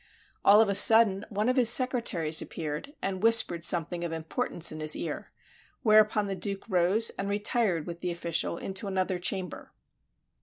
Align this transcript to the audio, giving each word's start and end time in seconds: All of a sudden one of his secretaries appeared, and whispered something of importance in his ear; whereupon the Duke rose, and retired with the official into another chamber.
All 0.43 0.61
of 0.61 0.67
a 0.67 0.73
sudden 0.73 1.25
one 1.29 1.47
of 1.47 1.57
his 1.57 1.69
secretaries 1.69 2.41
appeared, 2.41 2.93
and 3.03 3.21
whispered 3.21 3.63
something 3.63 4.03
of 4.03 4.11
importance 4.11 4.71
in 4.71 4.79
his 4.79 4.95
ear; 4.95 5.31
whereupon 5.83 6.25
the 6.25 6.35
Duke 6.35 6.65
rose, 6.67 7.11
and 7.19 7.29
retired 7.29 7.85
with 7.85 7.99
the 7.99 8.09
official 8.11 8.57
into 8.57 8.87
another 8.87 9.19
chamber. 9.19 9.73